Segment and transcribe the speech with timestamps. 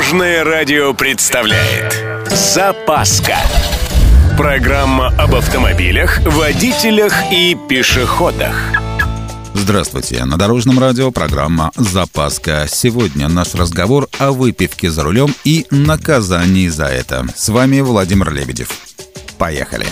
[0.00, 1.92] Дорожное радио представляет
[2.30, 3.36] Запаска
[4.34, 8.56] Программа об автомобилях, водителях и пешеходах
[9.52, 12.66] Здравствуйте, на Дорожном радио программа «Запаска».
[12.66, 17.26] Сегодня наш разговор о выпивке за рулем и наказании за это.
[17.36, 18.70] С вами Владимир Лебедев.
[19.36, 19.86] Поехали.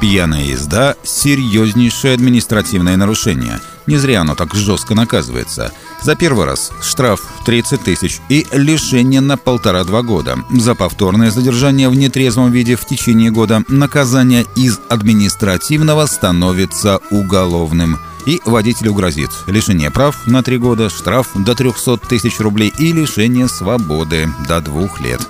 [0.00, 3.58] Пьяная езда– серьезнейшее административное нарушение.
[3.88, 5.72] Не зря оно так жестко наказывается.
[6.02, 10.36] За первый раз штраф 30 тысяч и лишение на полтора-два года.
[10.50, 17.98] За повторное задержание в нетрезвом виде в течение года наказание из административного становится уголовным.
[18.26, 23.48] И водителю грозит лишение прав на три года, штраф до 300 тысяч рублей и лишение
[23.48, 25.26] свободы до двух лет.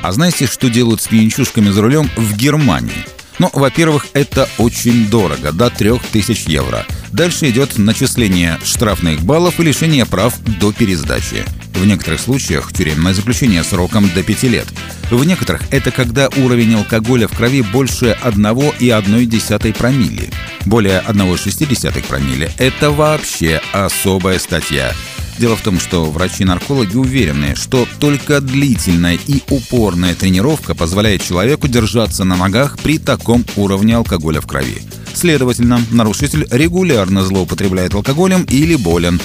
[0.00, 3.07] А знаете, что делают с пьянчушками за рулем в Германии?
[3.38, 6.84] Ну, во-первых, это очень дорого, до 3000 евро.
[7.12, 11.44] Дальше идет начисление штрафных баллов и лишение прав до пересдачи.
[11.74, 14.66] В некоторых случаях тюремное заключение сроком до 5 лет.
[15.10, 20.30] В некоторых это когда уровень алкоголя в крови больше 1,1 промилле.
[20.66, 24.92] Более 1,6 промилле– это вообще особая статья.
[25.38, 32.24] Дело в том, что врачи-наркологи уверены, что только длительная и упорная тренировка позволяет человеку держаться
[32.24, 34.82] на ногах при таком уровне алкоголя в крови.
[35.14, 39.20] Следовательно, нарушитель регулярно злоупотребляет алкоголем или болен.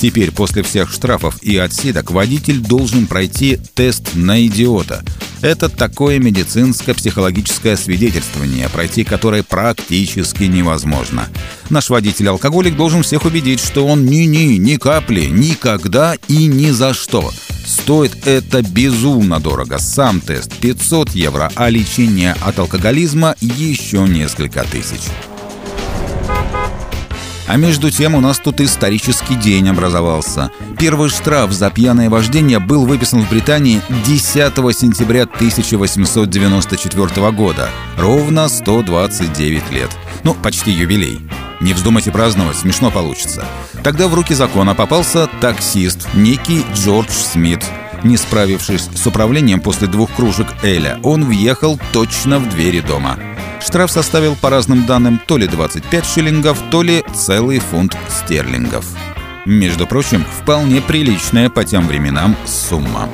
[0.00, 5.04] Теперь после всех штрафов и отсидок водитель должен пройти тест на идиота–
[5.42, 11.28] это такое медицинско-психологическое свидетельствование, пройти которое практически невозможно.
[11.70, 17.30] Наш водитель-алкоголик должен всех убедить, что он ни-ни, ни капли, никогда и ни за что.
[17.66, 19.78] Стоит это безумно дорого.
[19.78, 25.02] Сам тест 500 евро, а лечение от алкоголизма еще несколько тысяч.
[27.48, 30.50] А между тем у нас тут исторический день образовался.
[30.78, 37.70] Первый штраф за пьяное вождение был выписан в Британии 10 сентября 1894 года.
[37.96, 39.90] Ровно 129 лет.
[40.24, 41.22] Ну, почти юбилей.
[41.60, 43.46] Не вздумайте праздновать, смешно получится.
[43.82, 47.64] Тогда в руки закона попался таксист, некий Джордж Смит.
[48.04, 53.18] Не справившись с управлением после двух кружек Эля, он въехал точно в двери дома.
[53.60, 58.86] Штраф составил по разным данным то ли 25 шиллингов, то ли целый фунт стерлингов.
[59.44, 63.08] Между прочим, вполне приличная по тем временам сумма.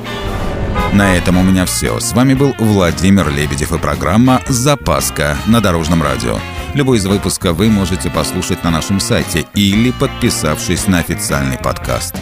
[0.93, 1.99] На этом у меня все.
[1.99, 6.37] С вами был Владимир Лебедев и программа «Запаска» на Дорожном радио.
[6.73, 12.15] Любой из выпусков вы можете послушать на нашем сайте или подписавшись на официальный подкаст.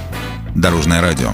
[0.55, 1.33] Дорожное радио.